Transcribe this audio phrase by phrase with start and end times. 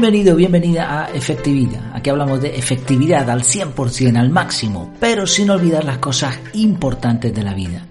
[0.00, 1.90] Bienvenido, bienvenida a Efectividad.
[1.92, 7.42] Aquí hablamos de efectividad al 100%, al máximo, pero sin olvidar las cosas importantes de
[7.42, 7.84] la vida.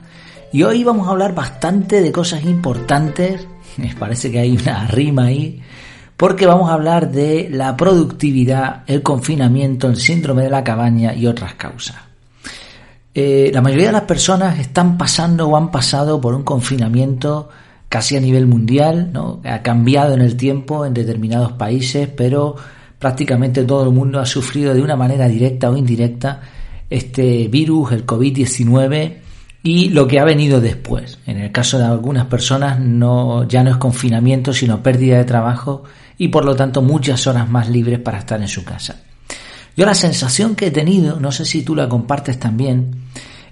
[0.54, 3.46] Y hoy vamos a hablar bastante de cosas importantes,
[3.76, 5.62] me parece que hay una rima ahí,
[6.16, 11.28] porque vamos a hablar de la productividad, el confinamiento, el síndrome de la cabaña y
[11.28, 11.98] otras causas.
[13.14, 17.50] Eh, la mayoría de las personas están pasando o han pasado por un confinamiento
[17.90, 19.42] casi a nivel mundial, ¿no?
[19.44, 22.56] ha cambiado en el tiempo en determinados países, pero
[23.00, 26.42] prácticamente todo el mundo ha sufrido de una manera directa o indirecta
[26.90, 29.18] este virus, el COVID-19
[29.64, 31.20] y lo que ha venido después.
[31.26, 35.84] En el caso de algunas personas no, ya no es confinamiento, sino pérdida de trabajo
[36.18, 39.02] y por lo tanto muchas horas más libres para estar en su casa.
[39.76, 42.96] Yo la sensación que he tenido, no sé si tú la compartes también,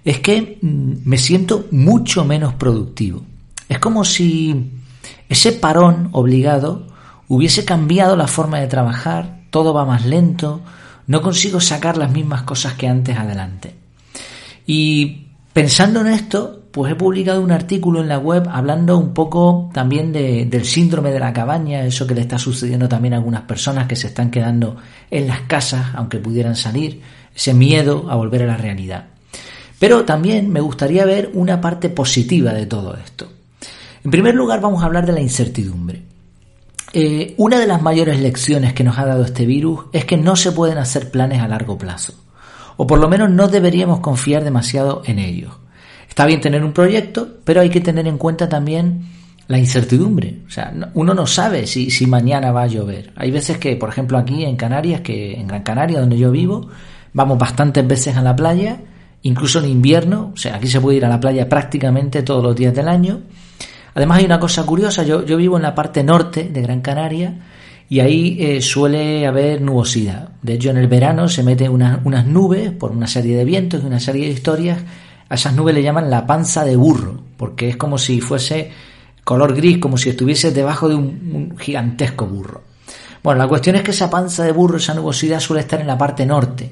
[0.04, 3.24] es que mm, me siento mucho menos productivo.
[3.70, 4.72] Es como si
[5.30, 6.88] ese parón obligado
[7.28, 10.62] hubiese cambiado la forma de trabajar, todo va más lento,
[11.08, 13.76] no consigo sacar las mismas cosas que antes adelante.
[14.68, 19.70] Y pensando en esto, pues he publicado un artículo en la web hablando un poco
[19.74, 23.88] también del síndrome de la cabaña, eso que le está sucediendo también a algunas personas
[23.88, 24.76] que se están quedando
[25.10, 27.02] en las casas, aunque pudieran salir,
[27.34, 29.06] ese miedo a volver a la realidad.
[29.80, 33.35] Pero también me gustaría ver una parte positiva de todo esto.
[34.06, 36.04] En primer lugar, vamos a hablar de la incertidumbre.
[36.94, 40.36] Eh, una de las mayores lecciones que nos ha dado este virus es que no
[40.36, 42.14] se pueden hacer planes a largo plazo,
[42.78, 45.54] o por lo menos no deberíamos confiar demasiado en ellos.
[46.08, 49.08] Está bien tener un proyecto, pero hay que tener en cuenta también
[49.48, 50.42] la incertidumbre.
[50.48, 53.12] O sea, uno no sabe si, si mañana va a llover.
[53.16, 56.70] Hay veces que, por ejemplo, aquí en Canarias, que en Gran Canaria, donde yo vivo,
[57.12, 58.82] vamos bastantes veces a la playa,
[59.24, 62.56] incluso en invierno, o sea, aquí se puede ir a la playa prácticamente todos los
[62.56, 63.22] días del año,
[63.96, 67.34] Además hay una cosa curiosa, yo, vivo en la parte norte de Gran Canaria
[67.88, 70.30] y ahí eh, suele haber nubosidad.
[70.42, 73.86] De hecho, en el verano se meten unas nubes por una serie de vientos y
[73.86, 74.80] una serie de historias.
[75.30, 78.70] A esas nubes le llaman la panza de burro, porque es como si fuese
[79.24, 82.64] color gris, como si estuviese debajo de un gigantesco burro.
[83.24, 85.98] Bueno, la cuestión es que esa panza de burro, esa nubosidad suele estar en la
[85.98, 86.70] parte norte,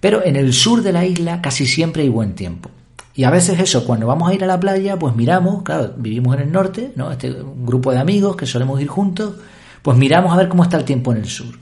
[0.00, 2.70] pero en el sur de la isla casi siempre hay buen tiempo.
[3.16, 6.34] Y a veces eso, cuando vamos a ir a la playa, pues miramos, claro, vivimos
[6.34, 7.12] en el norte, ¿no?
[7.12, 9.34] Este grupo de amigos que solemos ir juntos,
[9.82, 11.56] pues miramos a ver cómo está el tiempo en el sur.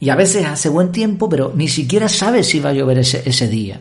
[0.00, 3.22] Y a veces hace buen tiempo, pero ni siquiera sabes si va a llover ese,
[3.24, 3.80] ese día.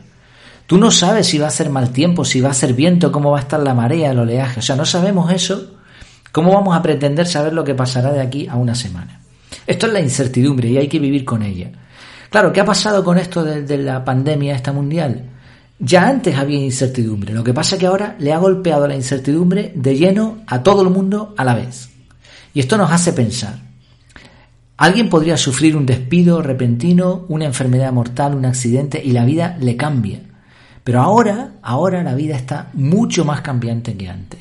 [0.68, 3.32] Tú no sabes si va a ser mal tiempo, si va a ser viento, cómo
[3.32, 4.60] va a estar la marea, el oleaje.
[4.60, 5.72] O sea, no sabemos eso.
[6.32, 9.22] ¿Cómo vamos a pretender saber lo que pasará de aquí a una semana?
[9.66, 11.72] Esto es la incertidumbre y hay que vivir con ella.
[12.30, 15.26] Claro, ¿qué ha pasado con esto de, de la pandemia esta mundial?
[15.84, 19.72] Ya antes había incertidumbre, lo que pasa es que ahora le ha golpeado la incertidumbre
[19.74, 21.90] de lleno a todo el mundo a la vez.
[22.54, 23.56] Y esto nos hace pensar.
[24.78, 29.76] Alguien podría sufrir un despido repentino, una enfermedad mortal, un accidente y la vida le
[29.76, 30.20] cambia.
[30.84, 34.40] Pero ahora, ahora la vida está mucho más cambiante que antes.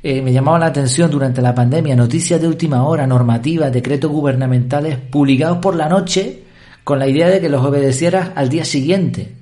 [0.00, 4.96] Eh, me llamaba la atención durante la pandemia noticias de última hora, normativas, decretos gubernamentales
[4.96, 6.44] publicados por la noche
[6.84, 9.34] con la idea de que los obedecieras al día siguiente.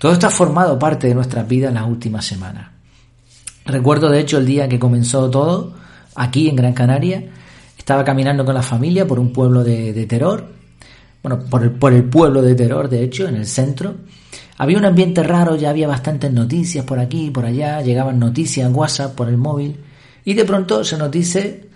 [0.00, 2.70] Todo esto ha formado parte de nuestras vidas en las últimas semanas.
[3.66, 5.74] Recuerdo de hecho el día que comenzó todo,
[6.14, 7.22] aquí en Gran Canaria,
[7.76, 10.46] estaba caminando con la familia por un pueblo de, terror,
[11.22, 13.96] bueno, por el, pueblo de terror, de hecho, en el centro.
[14.56, 18.66] Había un ambiente raro, ya había bastantes noticias por aquí y por allá, llegaban noticias
[18.66, 19.80] en WhatsApp por el móvil,
[20.24, 21.68] y de pronto se nos dice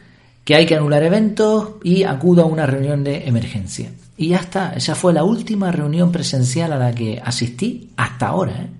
[0.44, 3.90] que hay que anular eventos y acudo a una reunión de emergencia.
[4.16, 8.52] Y ya está, esa fue la última reunión presencial a la que asistí hasta ahora,
[8.52, 8.70] ¿eh?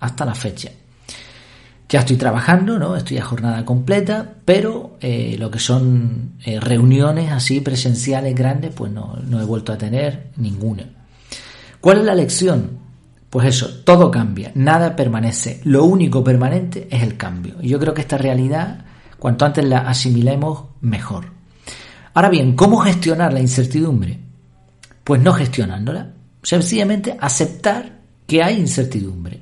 [0.00, 0.70] hasta la fecha.
[1.90, 2.96] Ya estoy trabajando, ¿no?
[2.96, 8.92] Estoy a jornada completa, pero eh, lo que son eh, reuniones así presenciales grandes, pues
[8.92, 10.84] no, no he vuelto a tener ninguna.
[11.80, 12.78] ¿Cuál es la lección?
[13.30, 15.60] Pues eso, todo cambia, nada permanece.
[15.64, 17.56] Lo único permanente es el cambio.
[17.60, 18.84] Y yo creo que esta realidad,
[19.18, 21.26] cuanto antes la asimilemos, mejor.
[22.14, 24.27] Ahora bien, ¿cómo gestionar la incertidumbre?
[25.08, 26.10] Pues no gestionándola.
[26.42, 29.40] Sencillamente aceptar que hay incertidumbre.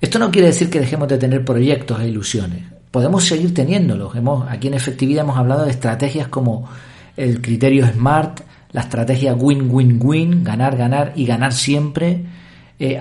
[0.00, 2.62] Esto no quiere decir que dejemos de tener proyectos e ilusiones.
[2.88, 4.14] Podemos seguir teniéndolos.
[4.14, 6.68] Hemos, aquí en efectividad hemos hablado de estrategias como
[7.16, 12.24] el criterio SMART, la estrategia win-win-win, ganar, ganar y ganar siempre.
[12.78, 12.96] Eh,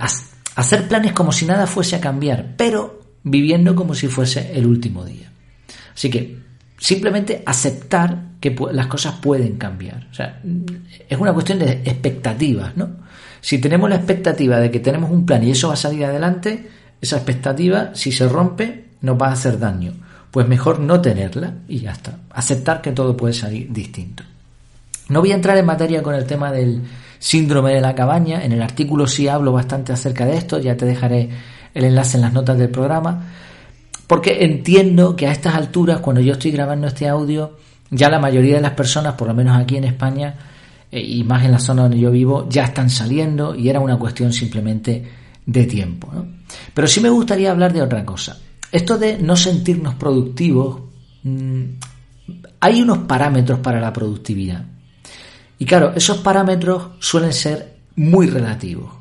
[0.56, 5.06] hacer planes como si nada fuese a cambiar, pero viviendo como si fuese el último
[5.06, 5.32] día.
[5.94, 6.40] Así que
[6.80, 10.08] simplemente aceptar que las cosas pueden cambiar.
[10.12, 10.42] O sea,
[11.08, 12.90] es una cuestión de expectativas, ¿no?
[13.40, 16.68] Si tenemos la expectativa de que tenemos un plan y eso va a salir adelante,
[17.00, 19.94] esa expectativa, si se rompe, nos va a hacer daño.
[20.32, 22.18] Pues mejor no tenerla y ya está.
[22.32, 24.24] Aceptar que todo puede salir distinto.
[25.10, 26.82] No voy a entrar en materia con el tema del
[27.20, 30.88] síndrome de la cabaña, en el artículo sí hablo bastante acerca de esto, ya te
[30.88, 31.30] dejaré
[31.74, 33.28] el enlace en las notas del programa,
[34.08, 37.58] porque entiendo que a estas alturas, cuando yo estoy grabando este audio,
[37.92, 40.34] ya la mayoría de las personas, por lo menos aquí en España,
[40.90, 44.00] eh, y más en la zona donde yo vivo, ya están saliendo y era una
[44.00, 45.06] cuestión simplemente
[45.46, 46.10] de tiempo.
[46.74, 48.40] Pero sí me gustaría hablar de otra cosa.
[48.72, 50.82] Esto de no sentirnos productivos,
[51.24, 51.64] mm,
[52.62, 54.64] hay unos parámetros para la productividad.
[55.60, 59.01] Y claro, esos parámetros suelen ser muy relativos.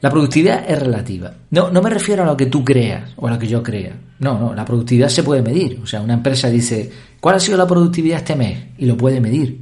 [0.00, 1.34] La productividad es relativa.
[1.50, 3.94] No, no me refiero a lo que tú creas o a lo que yo crea.
[4.18, 5.80] No, no, la productividad se puede medir.
[5.82, 8.58] O sea, una empresa dice, ¿cuál ha sido la productividad este mes?
[8.78, 9.60] Y lo puede medir.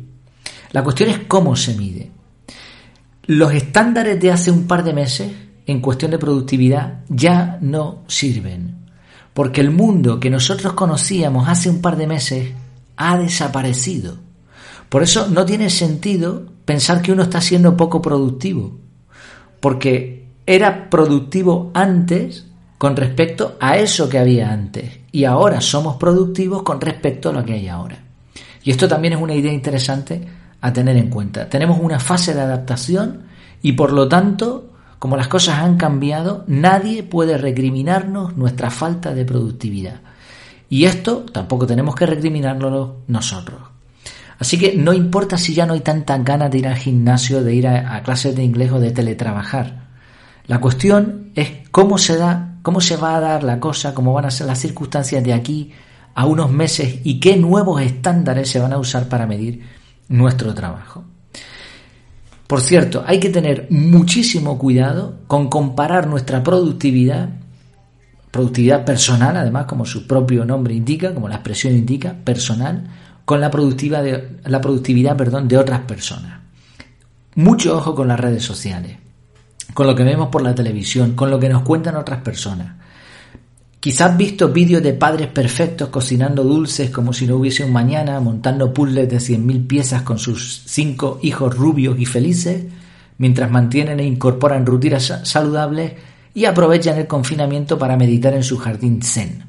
[0.73, 2.11] La cuestión es cómo se mide.
[3.27, 5.33] Los estándares de hace un par de meses
[5.67, 8.87] en cuestión de productividad ya no sirven.
[9.35, 12.53] Porque el mundo que nosotros conocíamos hace un par de meses
[12.97, 14.19] ha desaparecido.
[14.89, 18.79] Por eso no tiene sentido pensar que uno está siendo poco productivo.
[19.61, 22.47] Porque era productivo antes
[22.79, 25.01] con respecto a eso que había antes.
[25.13, 27.99] Y ahora somos productivos con respecto a lo que hay ahora.
[28.65, 30.23] Y esto también es una idea interesante
[30.63, 31.51] a tener en cuenta.
[31.51, 33.25] Tenemos una fase de adaptación
[33.61, 39.27] y por lo tanto, como las cosas han cambiado, nadie puede recriminarnos nuestra falta de
[39.27, 40.01] productividad.
[40.71, 43.61] Y esto tampoco tenemos que recriminárnoslo nosotros.
[44.39, 47.55] Así que no importa si ya no hay tantas ganas de ir al gimnasio, de
[47.55, 49.88] ir a, clases de inglés o de teletrabajar.
[50.49, 54.25] La cuestión es cómo se da, cómo se va a dar la cosa, cómo van
[54.25, 55.73] a ser las circunstancias de aquí
[56.15, 59.63] a unos meses y qué nuevos estándares se van a usar para medir
[60.09, 61.05] nuestro trabajo.
[62.47, 67.29] Por cierto, hay que tener muchísimo cuidado con comparar nuestra productividad,
[68.31, 72.89] productividad personal, además, como su propio nombre indica, como la expresión indica, personal,
[73.27, 76.41] con la productividad, de, la productividad perdón, de otras personas.
[77.35, 78.97] Mucho ojo con las redes sociales,
[79.75, 82.77] con lo que vemos por la televisión, con lo que nos cuentan otras personas.
[83.81, 88.75] Quizás visto vídeos de padres perfectos cocinando dulces como si no hubiese un mañana, montando
[88.75, 92.65] puzzles de 100.000 piezas con sus cinco hijos rubios y felices,
[93.19, 95.93] mientras mantienen e incorporan rutinas saludables
[96.35, 99.45] y aprovechan el confinamiento para meditar en su jardín zen.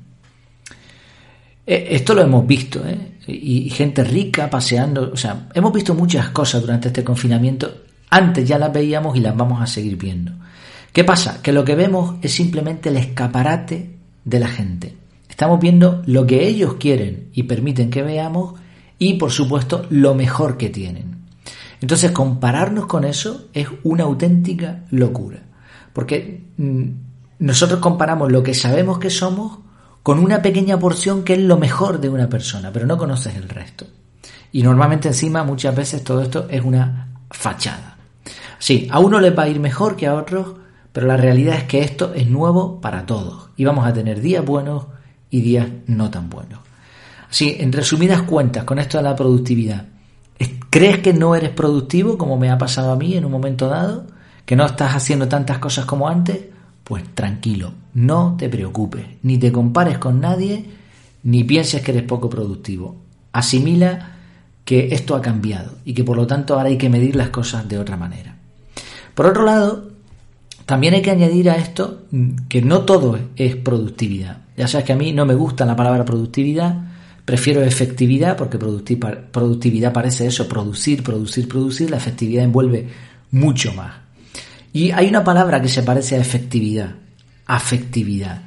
[1.65, 3.18] E, esto lo hemos visto, ¿eh?
[3.27, 7.88] Y gente rica paseando, o sea, hemos visto muchas cosas durante este confinamiento.
[8.09, 10.31] Antes ya las veíamos y las vamos a seguir viendo.
[10.91, 11.41] ¿Qué pasa?
[11.41, 13.95] Que lo que vemos es simplemente el escaparate
[14.25, 14.95] de la gente.
[15.29, 18.56] Estamos viendo lo que ellos quieren y permiten que veamos
[18.97, 21.19] y por supuesto lo mejor que tienen.
[21.81, 25.44] Entonces compararnos con eso es una auténtica locura.
[25.94, 26.83] Porque mm,
[27.39, 29.59] nosotros comparamos lo que sabemos que somos
[30.03, 33.47] con una pequeña porción que es lo mejor de una persona, pero no conoces el
[33.47, 33.85] resto.
[34.51, 37.99] Y normalmente encima muchas veces todo esto es una fachada.
[38.59, 40.56] Sí, a uno le va a ir mejor que a otros,
[40.91, 44.45] pero la realidad es que esto es nuevo para todos y vamos a tener días
[44.45, 44.85] buenos
[45.29, 46.59] y días no tan buenos.
[47.29, 49.85] Así, en resumidas cuentas, con esto de la productividad,
[50.69, 54.07] ¿crees que no eres productivo como me ha pasado a mí en un momento dado?
[54.45, 56.39] ¿Que no estás haciendo tantas cosas como antes?
[56.84, 60.65] Pues tranquilo, no te preocupes, ni te compares con nadie,
[61.24, 62.95] ni pienses que eres poco productivo.
[63.31, 64.15] Asimila
[64.65, 67.67] que esto ha cambiado y que por lo tanto ahora hay que medir las cosas
[67.69, 68.38] de otra manera.
[69.19, 69.89] Por otro lado,
[70.65, 72.05] también hay que añadir a esto
[72.47, 74.43] que no todo es productividad.
[74.55, 76.85] Ya sabes que a mí no me gusta la palabra productividad,
[77.25, 82.88] prefiero efectividad porque productividad parece eso, producir, producir, producir, la efectividad envuelve
[83.31, 83.91] mucho más.
[84.71, 86.95] Y hay una palabra que se parece a efectividad,
[87.45, 88.41] afectividad.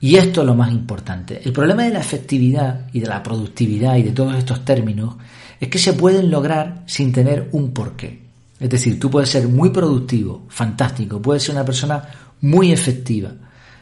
[0.00, 1.42] Y esto es lo más importante.
[1.44, 5.14] El problema de la efectividad y de la productividad y de todos estos términos
[5.60, 8.21] es que se pueden lograr sin tener un porqué.
[8.62, 12.00] Es decir, tú puedes ser muy productivo, fantástico, puedes ser una persona
[12.42, 13.32] muy efectiva,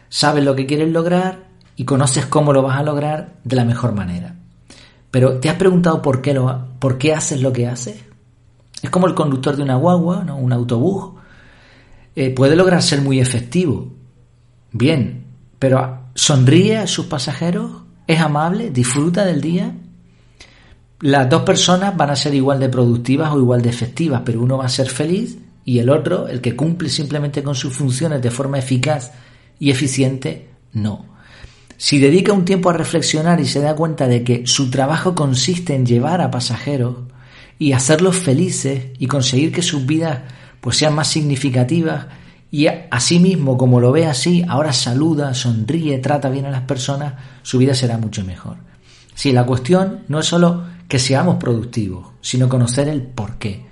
[0.08, 3.92] sabes lo que quieres lograr y conoces cómo lo vas a lograr de la mejor
[3.94, 4.36] manera.
[5.10, 8.02] Pero ¿te has preguntado por qué, lo, por qué haces lo que haces?
[8.80, 10.38] Es como el conductor de una guagua, ¿no?
[10.38, 11.10] un autobús.
[12.16, 13.92] Eh, puede lograr ser muy efectivo,
[14.72, 15.26] bien,
[15.58, 19.74] pero sonríe a sus pasajeros, es amable, disfruta del día
[21.00, 24.58] las dos personas van a ser igual de productivas o igual de efectivas, pero uno
[24.58, 28.30] va a ser feliz y el otro, el que cumple simplemente con sus funciones de
[28.30, 29.12] forma eficaz
[29.58, 31.06] y eficiente, no.
[31.76, 35.74] Si dedica un tiempo a reflexionar y se da cuenta de que su trabajo consiste
[35.74, 36.96] en llevar a pasajeros
[37.58, 40.20] y hacerlos felices y conseguir que sus vidas
[40.60, 42.06] pues sean más significativas
[42.50, 47.56] y asimismo como lo ve así, ahora saluda, sonríe, trata bien a las personas, su
[47.56, 48.56] vida será mucho mejor.
[49.14, 53.62] Si la cuestión no es solo que seamos productivos, sino conocer el por qué.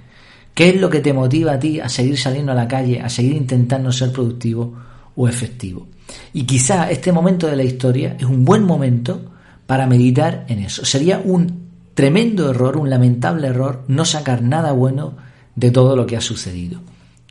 [0.55, 3.09] ¿Qué es lo que te motiva a ti a seguir saliendo a la calle, a
[3.09, 4.73] seguir intentando ser productivo
[5.17, 5.89] o efectivo?
[6.33, 9.33] Y quizá este momento de la historia es un buen momento
[9.67, 10.85] para meditar en eso.
[10.85, 15.17] Sería un tremendo error, un lamentable error, no sacar nada bueno
[15.57, 16.81] de todo lo que ha sucedido.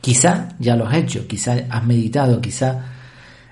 [0.01, 2.83] Quizá ya lo has hecho, quizá has meditado, quizá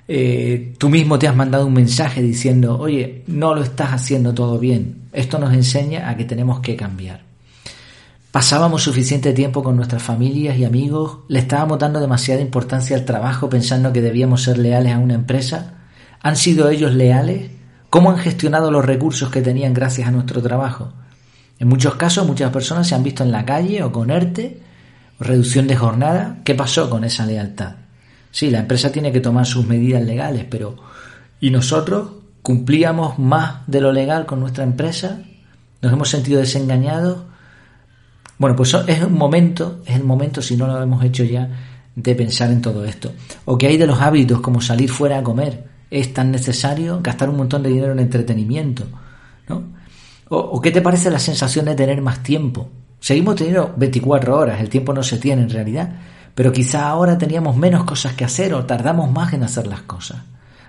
[0.05, 4.59] eh, tú mismo te has mandado un mensaje diciendo, oye, no lo estás haciendo todo
[4.59, 5.04] bien.
[5.15, 7.21] Esto nos enseña a que tenemos que cambiar.
[8.31, 13.49] Pasábamos suficiente tiempo con nuestras familias y amigos, le estábamos dando demasiada importancia al trabajo
[13.49, 15.75] pensando que debíamos ser leales a una empresa.
[16.21, 17.51] ¿Han sido ellos leales?
[17.89, 20.91] ¿Cómo han gestionado los recursos que tenían gracias a nuestro trabajo?
[21.59, 24.59] En muchos casos muchas personas se han visto en la calle o con ERTE,
[25.17, 26.39] reducción de jornada.
[26.43, 27.75] ¿Qué pasó con esa lealtad?
[28.31, 30.75] Sí, la empresa tiene que tomar sus medidas legales, pero
[31.39, 32.09] ¿y nosotros
[32.45, 35.19] cumplíamos más de lo legal con nuestra empresa?
[35.81, 37.23] ¿Nos hemos sentido desengañados?
[38.37, 41.49] Bueno, pues es un momento, es el momento, si no lo hemos hecho ya,
[41.95, 43.11] de pensar en todo esto.
[43.45, 45.63] O que hay de los hábitos como salir fuera a comer.
[45.89, 48.83] Es tan necesario gastar un montón de dinero en entretenimiento,
[49.49, 49.63] ¿no?
[50.29, 52.69] ¿O, qué te parece la sensación de tener más tiempo?
[52.99, 55.95] Seguimos teniendo 24 horas, el tiempo no se tiene en realidad,
[56.35, 60.17] pero quizá ahora teníamos menos cosas que hacer o tardamos más en hacer las cosas.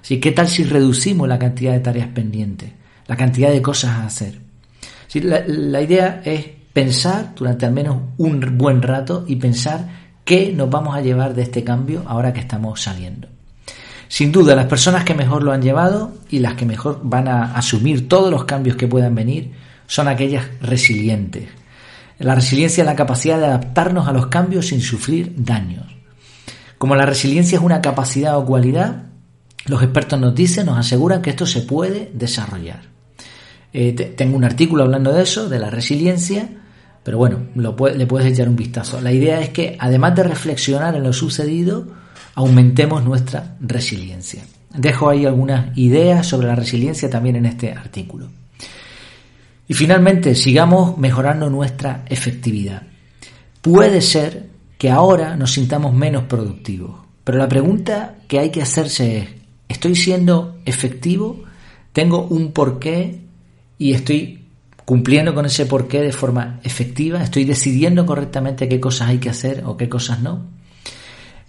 [0.08, 2.70] ¿Qué tal si reducimos la cantidad de tareas pendientes,
[3.06, 4.40] la cantidad de cosas a hacer?
[5.14, 9.88] la, la idea es pensar durante al menos un buen rato y pensar
[10.24, 13.28] qué nos vamos a llevar de este cambio ahora que estamos saliendo.
[14.08, 17.56] Sin duda, las personas que mejor lo han llevado y las que mejor van a
[17.56, 19.52] asumir todos los cambios que puedan venir
[19.86, 21.48] son aquellas resilientes.
[22.18, 25.84] La resiliencia es la capacidad de adaptarnos a los cambios sin sufrir daños.
[26.78, 29.04] Como la resiliencia es una capacidad o cualidad,
[29.66, 32.82] los expertos nos dicen, nos aseguran que esto se puede desarrollar.
[33.72, 36.48] Eh, tengo un artículo hablando de eso, de la resiliencia,
[37.02, 39.00] pero bueno, le puedes echar un vistazo.
[39.00, 41.86] La idea es que además de reflexionar en lo sucedido,
[42.34, 44.42] aumentemos nuestra resiliencia.
[44.74, 48.28] Dejo ahí algunas ideas sobre la resiliencia también en este artículo.
[49.68, 52.82] Y finalmente, sigamos mejorando nuestra efectividad.
[53.62, 59.18] Puede ser que ahora nos sintamos menos productivos, pero la pregunta que hay que hacerse
[59.18, 59.28] es,
[59.68, 61.44] ¿estoy siendo efectivo?
[61.92, 63.20] ¿Tengo un porqué
[63.78, 64.44] y estoy
[64.84, 67.22] cumpliendo con ese porqué de forma efectiva?
[67.22, 70.56] ¿Estoy decidiendo correctamente qué cosas hay que hacer o qué cosas no?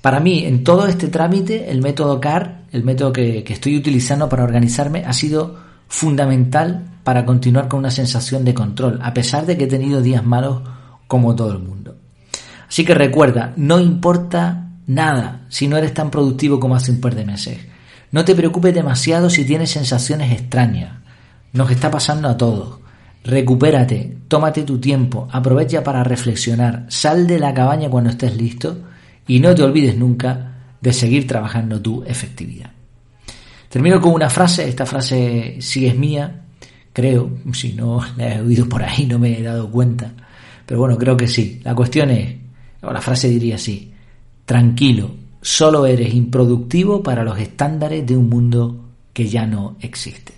[0.01, 4.43] Para mí, en todo este trámite, el método CAR, el método que, estoy utilizando para
[4.43, 5.57] organizarme, ha sido
[5.87, 10.25] fundamental para continuar con una sensación de control, a pesar de que he tenido días
[10.25, 10.61] malos
[11.07, 11.95] como todo el mundo.
[12.69, 17.15] Así que recuerda, no importa nada si no eres tan productivo como hace un par
[17.15, 17.57] de meses.
[18.17, 20.91] No te preocupes demasiado si tienes sensaciones extrañas.
[21.53, 22.79] Nos está pasando a todos.
[23.23, 28.79] Recupérate, tómate tu tiempo, aprovecha para reflexionar, sal de la cabaña cuando estés listo
[29.27, 32.71] y no te olvides nunca de seguir trabajando tu efectividad.
[33.69, 36.41] Termino con una frase, esta frase sí es mía,
[36.91, 40.11] creo, si no la he oído por ahí no me he dado cuenta,
[40.65, 41.61] pero bueno, creo que sí.
[41.63, 42.35] La cuestión es,
[42.81, 43.93] o la frase diría así,
[44.43, 48.75] tranquilo, solo eres improductivo para los estándares de un mundo
[49.13, 50.33] que ya no existe.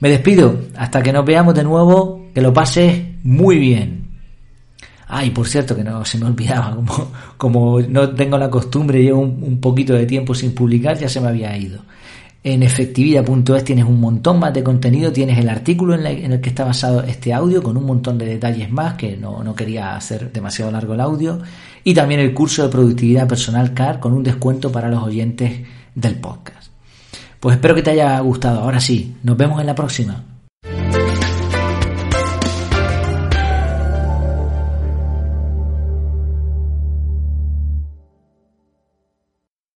[0.00, 4.08] Me despido, hasta que nos veamos de nuevo, que lo pases muy bien.
[5.08, 9.20] Ay, por cierto, que no se me olvidaba, como, como no tengo la costumbre, llevo
[9.20, 11.80] un, poquito de tiempo sin publicar, ya se me había ido.
[12.44, 16.64] En efectividad.es tienes un montón más de contenido, tienes el artículo en, el que está
[16.64, 20.70] basado este audio con un montón de detalles más, que no, no, quería hacer demasiado
[20.70, 21.40] largo el audio,
[21.82, 25.62] y también el curso de productividad personal CAR con un descuento para los oyentes
[25.94, 26.70] del podcast.
[27.40, 28.60] Pues espero que te haya gustado.
[28.60, 30.24] Ahora sí, nos vemos en la próxima.